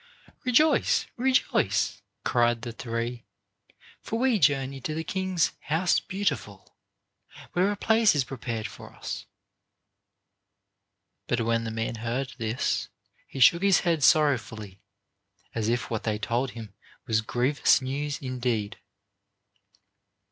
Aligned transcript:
"Rejoice, 0.45 1.05
rejoice!" 1.15 2.01
cried 2.25 2.63
the 2.63 2.71
three; 2.71 3.27
"for 4.01 4.17
we 4.17 4.39
journey 4.39 4.81
to 4.81 4.95
the 4.95 5.03
king's 5.03 5.51
House 5.59 5.99
Beautiful, 5.99 6.75
where 7.53 7.71
a 7.71 7.75
place 7.75 8.15
is 8.15 8.23
prepared 8.23 8.65
for 8.65 8.95
us." 8.95 9.27
But 11.27 11.41
when 11.41 11.65
the 11.65 11.69
man 11.69 11.97
heard 11.97 12.33
this 12.39 12.89
he 13.27 13.39
shook 13.39 13.61
his 13.61 13.81
head 13.81 14.01
sorrowfully 14.03 14.81
as 15.53 15.69
if 15.69 15.91
what 15.91 16.01
they 16.01 16.17
told 16.17 16.49
him 16.57 16.73
was 17.05 17.21
grievous 17.21 17.79
news 17.79 18.17
indeed. 18.19 18.79